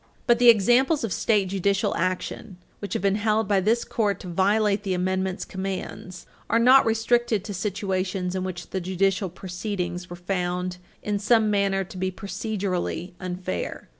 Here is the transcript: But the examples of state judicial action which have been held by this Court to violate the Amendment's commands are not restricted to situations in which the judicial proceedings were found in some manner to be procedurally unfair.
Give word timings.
But 0.25 0.39
the 0.39 0.49
examples 0.49 1.03
of 1.03 1.13
state 1.13 1.49
judicial 1.49 1.95
action 1.95 2.57
which 2.79 2.93
have 2.93 3.03
been 3.03 3.17
held 3.21 3.47
by 3.47 3.59
this 3.61 3.83
Court 3.83 4.19
to 4.21 4.27
violate 4.27 4.81
the 4.81 4.95
Amendment's 4.95 5.45
commands 5.45 6.25
are 6.49 6.57
not 6.57 6.87
restricted 6.87 7.43
to 7.43 7.53
situations 7.53 8.33
in 8.33 8.43
which 8.43 8.71
the 8.71 8.81
judicial 8.81 9.29
proceedings 9.29 10.09
were 10.09 10.15
found 10.15 10.77
in 11.03 11.19
some 11.19 11.51
manner 11.51 11.83
to 11.83 11.97
be 11.97 12.09
procedurally 12.11 13.11
unfair. 13.19 13.89